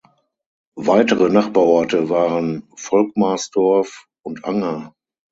Weitere 0.79 1.29
Nachbarorte 1.29 2.09
waren 2.09 2.67
Volkmarsdorf 2.75 4.07
und 4.23 4.45
Anger. 4.45 4.95